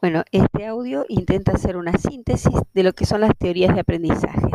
[0.00, 4.50] Bueno, este audio intenta hacer una síntesis de lo que son las teorías de aprendizaje.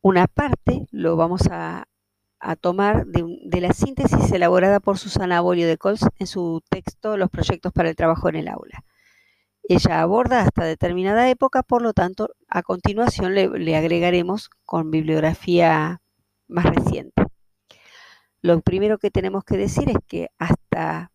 [0.00, 1.86] Una parte lo vamos a,
[2.62, 7.72] tomar de, la síntesis elaborada por Susana Bolio de Cols en su texto Los proyectos
[7.72, 8.84] para el trabajo en el aula.
[9.64, 16.00] Ella aborda hasta determinada época, por lo tanto, a continuación le agregaremos con bibliografía
[16.46, 17.22] más reciente.
[18.40, 21.12] Lo primero que tenemos que decir es que hasta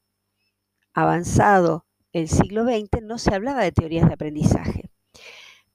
[0.93, 4.89] avanzado el siglo XX no se hablaba de teorías de aprendizaje.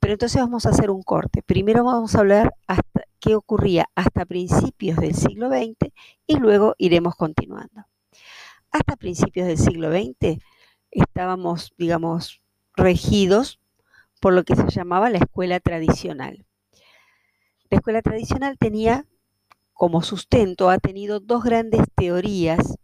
[0.00, 1.42] Pero entonces vamos a hacer un corte.
[1.42, 5.92] Primero vamos a hablar hasta qué ocurría hasta principios del siglo XX
[6.26, 7.84] y luego iremos continuando.
[8.70, 10.40] Hasta principios del siglo XX
[10.90, 12.40] estábamos, digamos,
[12.76, 13.60] regidos
[14.20, 16.46] por lo que se llamaba la escuela tradicional.
[17.70, 19.06] La escuela tradicional tenía
[19.72, 22.78] como sustento, ha tenido dos grandes teorías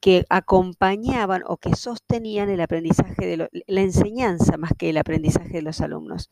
[0.00, 5.62] que acompañaban o que sostenían el aprendizaje de la enseñanza más que el aprendizaje de
[5.62, 6.30] los alumnos.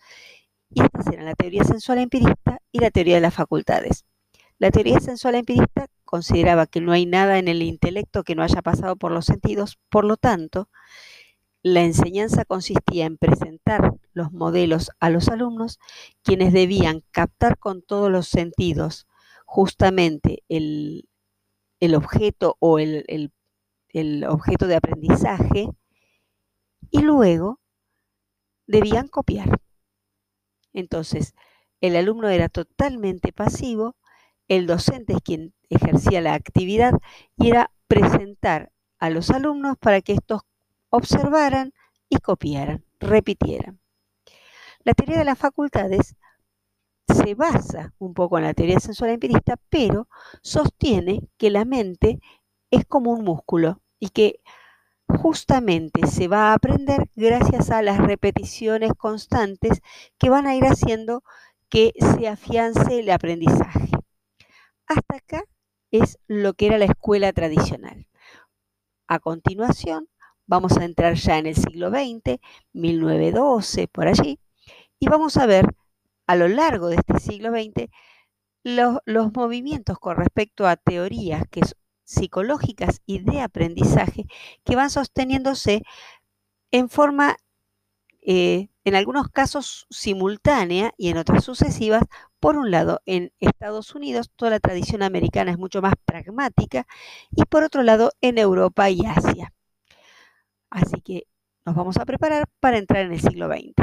[0.71, 4.05] Y estas eran la teoría sensual empirista y la teoría de las facultades.
[4.59, 8.63] La teoría sensual empirista consideraba que no hay nada en el intelecto que no haya
[8.63, 10.71] pasado por los sentidos, por lo tanto,
[11.63, 15.79] la enseñanza consistía en presentar los modelos a los alumnos,
[16.23, 19.07] quienes debían captar con todos los sentidos
[19.45, 21.09] justamente el,
[21.95, 23.33] objeto o el, el
[24.29, 25.69] objeto de aprendizaje
[26.91, 27.61] y luego
[28.67, 29.61] debían copiar.
[30.73, 31.35] Entonces,
[31.81, 33.97] el alumno era totalmente pasivo,
[34.49, 36.93] el docente es quien ejercía la actividad
[37.37, 40.43] y era presentar a los alumnos para que estos
[40.91, 41.73] observaran
[42.09, 43.81] y copiaran, repitieran.
[44.85, 46.17] La teoría de las facultades
[47.09, 50.09] se basa un poco en la teoría sensual empirista, pero
[50.43, 52.21] sostiene que la mente
[52.71, 54.41] es como un músculo y que
[55.09, 59.81] justamente se va a aprender gracias a las repeticiones constantes
[60.19, 61.23] que van a ir haciendo
[61.69, 63.91] que se afiance el aprendizaje.
[64.87, 65.45] Hasta acá
[65.91, 68.09] es lo que era la escuela tradicional.
[69.09, 70.09] A continuación,
[70.47, 72.39] vamos a entrar ya en el siglo XX,
[72.73, 74.41] 1912, por allí,
[74.99, 75.75] y vamos a ver
[76.27, 77.89] a lo largo de este siglo XX
[78.65, 81.61] los, los movimientos con respecto a teorías que
[82.07, 84.25] psicológicas y de aprendizaje
[84.65, 85.83] que van sosteniéndose
[86.71, 87.37] en forma,
[88.23, 92.05] eh, en algunos casos simultánea y en otras sucesivas.
[92.41, 96.87] Por un lado, en Estados Unidos toda la tradición americana es mucho más pragmática
[97.31, 99.53] y por otro lado en Europa y Asia.
[100.71, 101.27] Así que
[101.65, 103.75] nos vamos a preparar para entrar en el siglo XX.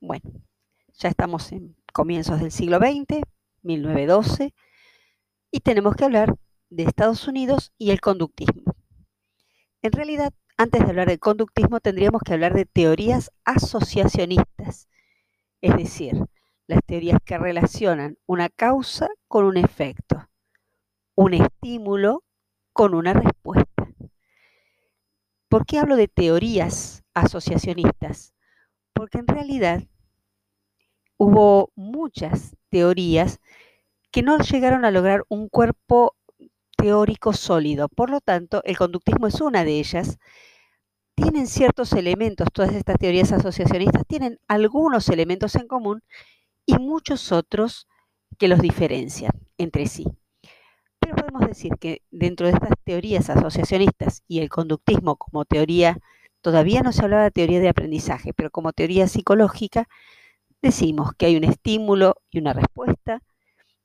[0.00, 0.30] Bueno,
[0.98, 3.22] ya estamos en comienzos del siglo XX,
[3.62, 4.52] 1912,
[5.50, 6.34] y tenemos que hablar
[6.68, 8.74] de Estados Unidos y el conductismo.
[9.80, 14.88] En realidad, antes de hablar del conductismo, tendríamos que hablar de teorías asociacionistas,
[15.60, 16.14] es decir,
[16.66, 20.28] las teorías que relacionan una causa con un efecto,
[21.14, 22.24] un estímulo
[22.72, 23.88] con una respuesta.
[25.48, 28.34] ¿Por qué hablo de teorías asociacionistas?
[28.92, 29.84] Porque en realidad
[31.16, 33.40] hubo muchas teorías
[34.10, 36.16] que no llegaron a lograr un cuerpo
[36.76, 37.88] teórico sólido.
[37.88, 40.18] Por lo tanto, el conductismo es una de ellas.
[41.16, 46.02] Tienen ciertos elementos, todas estas teorías asociacionistas tienen algunos elementos en común
[46.66, 47.86] y muchos otros
[48.38, 50.06] que los diferencian entre sí.
[50.98, 55.98] Pero podemos decir que dentro de estas teorías asociacionistas y el conductismo como teoría,
[56.40, 59.88] todavía no se hablaba de teoría de aprendizaje, pero como teoría psicológica,
[60.64, 63.22] decimos que hay un estímulo y una respuesta,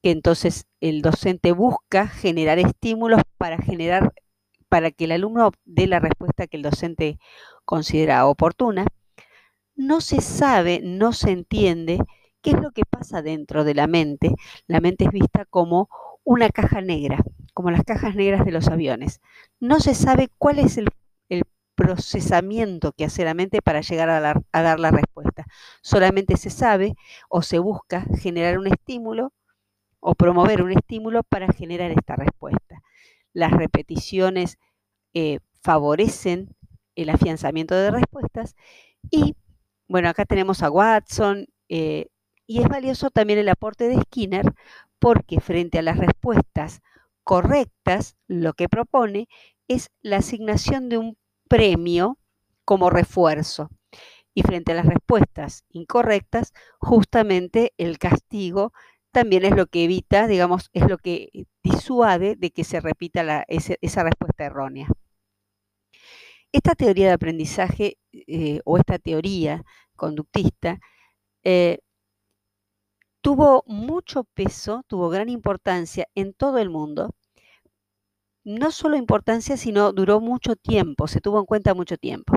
[0.01, 4.13] que entonces el docente busca generar estímulos para generar
[4.69, 7.19] para que el alumno dé la respuesta que el docente
[7.65, 8.85] considera oportuna.
[9.75, 11.99] No se sabe, no se entiende
[12.41, 14.35] qué es lo que pasa dentro de la mente.
[14.67, 15.89] La mente es vista como
[16.23, 17.23] una caja negra,
[17.53, 19.21] como las cajas negras de los aviones.
[19.59, 20.89] No se sabe cuál es el
[21.79, 25.45] procesamiento que hace la mente para llegar a, dar la respuesta.
[25.81, 26.95] Solamente se sabe
[27.29, 29.31] o se busca generar un estímulo
[30.01, 32.81] o promover un estímulo para generar esta respuesta.
[33.31, 34.57] Las repeticiones
[35.13, 36.53] eh, favorecen
[36.95, 38.57] el afianzamiento de respuestas
[39.09, 39.37] y,
[39.87, 42.07] bueno, acá tenemos a Watson eh,
[42.45, 44.53] y es valioso también el aporte de Skinner
[44.99, 46.81] porque frente a las respuestas
[47.23, 49.29] correctas, lo que propone
[49.69, 51.17] es la asignación de un
[51.49, 52.17] premio
[52.65, 53.69] como refuerzo.
[54.33, 58.71] Y frente a las respuestas incorrectas, justamente el castigo
[59.11, 64.03] también es lo que evita, digamos, es lo que disuade de que se repita esa
[64.03, 64.87] respuesta errónea.
[66.51, 69.63] Esta teoría de aprendizaje eh, o esta teoría
[69.95, 70.79] conductista
[71.43, 71.79] eh,
[73.21, 77.15] tuvo mucho peso, tuvo gran importancia en todo el mundo.
[78.43, 82.33] No solo importancia, sino duró mucho tiempo, se tuvo en cuenta mucho tiempo.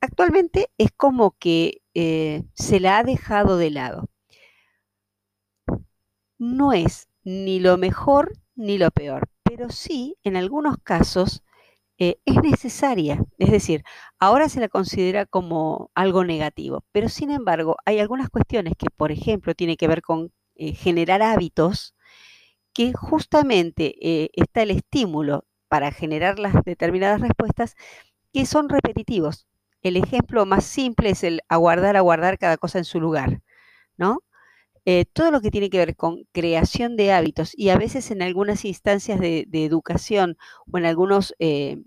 [0.00, 4.08] Actualmente es como que eh, se la ha dejado de lado.
[6.38, 11.42] No es ni lo mejor ni lo peor, pero sí, en algunos casos,
[11.98, 13.24] eh, es necesaria.
[13.38, 13.84] Es decir,
[14.20, 19.12] ahora se la considera como algo negativo, pero sin embargo hay algunas cuestiones que, por
[19.12, 21.94] ejemplo, tienen que ver con eh, generar hábitos,
[22.74, 27.76] que justamente eh, está el estímulo para generar las determinadas respuestas
[28.32, 29.46] que son repetitivos.
[29.82, 33.40] El ejemplo más simple es el aguardar, aguardar cada cosa en su lugar,
[33.96, 34.20] ¿no?
[35.14, 38.64] todo lo que tiene que ver con creación de hábitos y a veces en algunas
[38.64, 40.36] instancias de, educación
[40.70, 41.82] o en algunos, eh,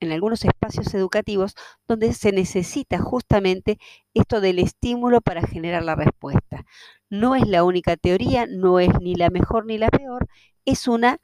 [0.00, 1.54] en algunos espacios educativos
[1.86, 3.78] donde se necesita justamente
[4.14, 6.64] esto del estímulo para generar la respuesta.
[7.10, 10.28] No es la única teoría, no es ni la mejor ni la peor,
[10.64, 11.18] es una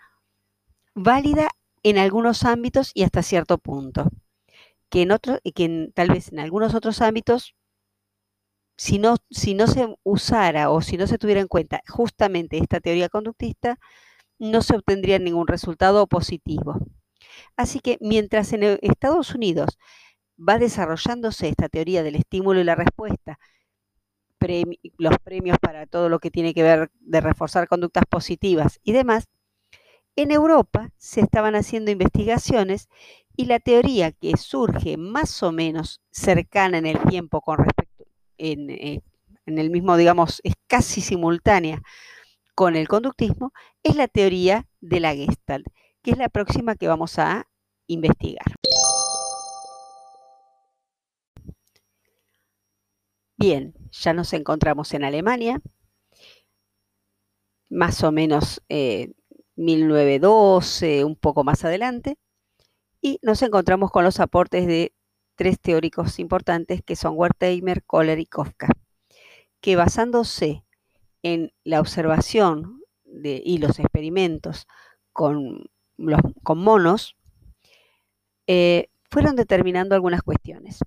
[0.95, 1.49] válida
[1.83, 4.11] en algunos ámbitos y hasta cierto punto.
[4.91, 7.55] Que, en otros, que tal vez en algunos otros ámbitos
[8.77, 12.81] si no, si no se usara o si no se tuviera en cuenta justamente esta
[12.81, 13.79] teoría conductista,
[14.39, 16.79] no se obtendría ningún resultado positivo.
[17.57, 19.79] Así que mientras en Estados Unidos
[20.37, 23.39] va desarrollándose esta teoría del estímulo y la respuesta,
[24.99, 29.25] los premios para todo lo que tiene que ver de reforzar conductas positivas y demás,
[30.15, 32.89] en Europa se estaban haciendo investigaciones
[33.37, 38.05] y la teoría que surge más o menos cercana en el tiempo con respecto
[38.39, 39.01] eh,
[39.47, 41.83] en, el mismo, digamos, es casi simultánea
[42.55, 43.53] con el conductismo,
[43.83, 45.67] es la teoría de la Gestalt,
[46.07, 47.49] que es la próxima que vamos a
[47.89, 48.47] investigar.
[53.37, 55.61] Bien, ya nos encontramos en Alemania,
[57.69, 58.63] más o menos
[59.57, 62.19] 1912, eh, un poco más adelante,
[63.01, 64.95] y nos encontramos con los aportes de
[65.35, 68.69] tres teóricos importantes que son Wertheimer, Kohler y Kafka,
[69.61, 70.65] que basándose
[71.25, 72.81] en la observación
[73.25, 74.69] y los experimentos
[75.13, 75.67] con,
[76.43, 77.17] con monos,
[78.47, 80.79] eh, fueron determinando algunas cuestiones.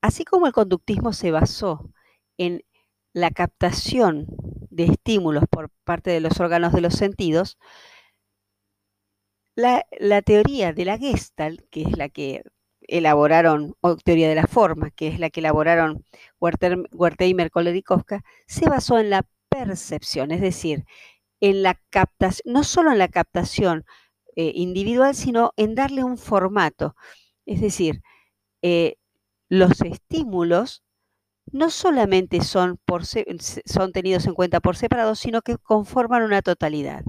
[0.00, 1.90] Así como el conductismo se basó
[2.38, 2.64] en
[3.12, 4.26] la captación
[4.70, 7.58] de estímulos por parte de los órganos de los sentidos,
[9.54, 12.42] la, teoría de la Gestalt, que es la que
[12.80, 16.04] elaboraron, o teoría de la forma, que es la que elaboraron
[16.40, 20.84] Wertheimer, Kohler y Kafka, se basó en la percepción, es decir,
[21.40, 23.84] en la captación, no solo en la captación
[24.36, 26.96] eh, individual, sino en darle un formato.
[27.46, 28.02] Es decir,
[28.62, 28.96] eh,
[29.48, 30.82] los estímulos
[31.52, 37.04] no solamente son, por son tenidos en cuenta por separado, sino que conforman una totalidad.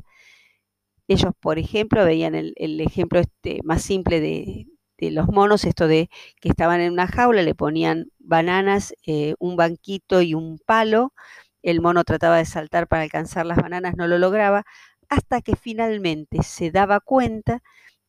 [1.07, 4.67] Ellos, por ejemplo, veían el, ejemplo este más simple de,
[5.11, 6.09] los monos, esto de
[6.39, 11.13] que estaban en una jaula, le ponían bananas, eh, un banquito y un palo,
[11.61, 14.63] el mono trataba de saltar para alcanzar las bananas, no lo lograba,
[15.13, 17.61] hasta que finalmente se daba cuenta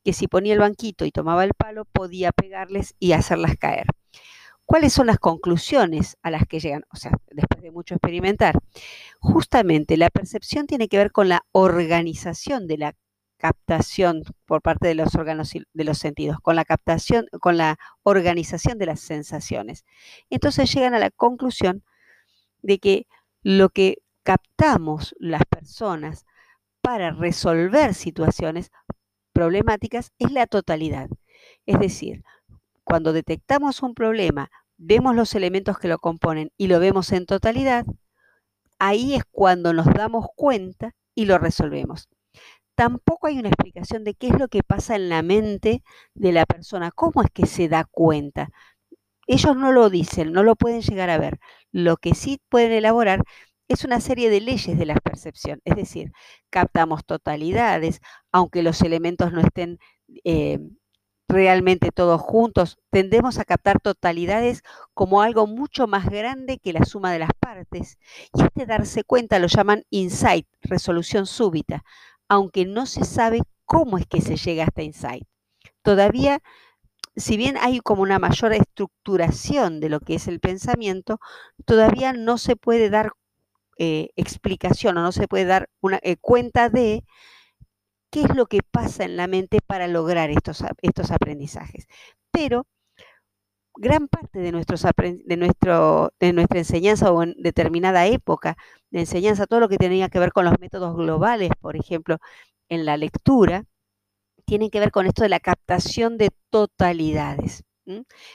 [0.02, 3.86] que si ponía el banquito y tomaba el palo, podía pegarles y hacerlas caer.
[4.64, 6.84] ¿Cuáles son las conclusiones a las que llegan?
[6.90, 8.58] O sea, después de mucho experimentar.
[9.20, 12.94] Justamente la percepción tiene que ver con la organización de la
[13.36, 18.78] captación por parte de los órganos de los sentidos, con la captación, con la organización
[18.78, 19.84] de las sensaciones.
[20.30, 21.82] Entonces llegan a la conclusión
[22.62, 23.06] de que
[23.42, 26.24] lo que captamos las personas
[26.84, 28.70] para resolver situaciones
[29.32, 31.08] problemáticas es la totalidad.
[31.64, 32.22] Es decir,
[32.84, 37.86] cuando detectamos un problema, vemos los elementos que lo componen y lo vemos en totalidad,
[38.78, 42.06] ahí es cuando nos damos cuenta y lo resolvemos
[42.74, 45.82] tampoco hay una explicación de qué es lo que pasa en la mente
[46.14, 48.50] de la persona, cómo es que se da cuenta.
[49.28, 51.38] Ellos no lo dicen, no lo pueden llegar a ver.
[51.72, 53.22] Lo que sí pueden elaborar
[53.68, 56.12] es una serie de leyes de la percepción, es decir,
[56.50, 58.00] captamos totalidades,
[58.32, 59.78] aunque los elementos no estén
[60.24, 60.58] eh,
[61.28, 67.12] realmente todos juntos, tendemos a captar totalidades como algo mucho más grande que la suma
[67.12, 67.98] de las partes.
[68.34, 71.82] Y este darse cuenta lo llaman insight, resolución súbita
[72.28, 75.24] aunque no se sabe cómo es que se llega a este insight.
[75.82, 76.40] Todavía,
[77.16, 81.20] si bien hay como una mayor estructuración de lo que es el pensamiento,
[81.64, 83.12] todavía no se puede dar
[83.78, 87.04] eh, explicación o no se puede dar una eh, cuenta de
[88.10, 91.86] qué es lo que pasa en la mente para lograr estos, estos aprendizajes.
[92.30, 92.66] Pero
[93.76, 98.56] gran parte de, nuestros de, nuestro, de nuestra enseñanza o en determinada época
[98.90, 102.18] de enseñanza, todo lo que tenía que ver con los métodos globales, por ejemplo,
[102.68, 103.64] en la lectura,
[104.44, 107.64] tienen que ver con esto de la captación de totalidades.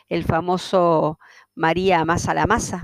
[0.09, 1.19] El famoso
[1.55, 2.81] María amasa la masa.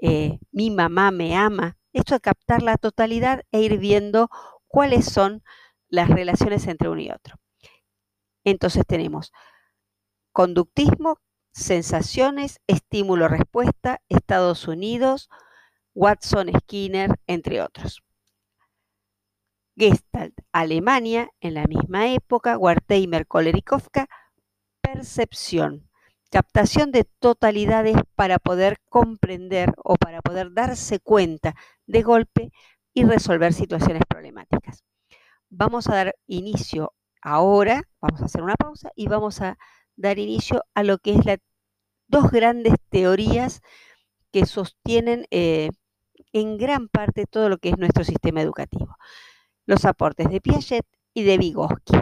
[0.00, 1.78] Eh, mi mamá me ama.
[1.92, 4.28] Esto de captar la totalidad e ir viendo
[4.66, 5.42] cuáles son
[5.88, 7.36] las relaciones entre uno y otro.
[8.44, 9.32] Entonces tenemos
[10.32, 11.18] conductismo,
[11.52, 15.30] sensaciones, estímulo-respuesta, Estados Unidos,
[15.94, 18.02] Watson, Skinner, entre otros.
[19.76, 24.06] Gestalt, Alemania, en la misma época, Wertheimer, Kohler y Kafka,
[24.80, 25.88] percepción,
[26.36, 31.54] captación de totalidades para poder comprender o para poder darse cuenta
[31.86, 32.52] de golpe
[32.92, 34.84] y resolver situaciones problemáticas.
[35.48, 39.56] Vamos a dar inicio ahora, vamos a hacer una pausa y vamos a
[39.96, 41.38] dar inicio a lo que es las
[42.06, 43.62] dos grandes teorías
[44.30, 45.70] que sostienen eh,
[46.34, 48.94] en gran parte todo lo que es nuestro sistema educativo.
[49.64, 51.96] Los aportes de Piaget y de Vygotsky.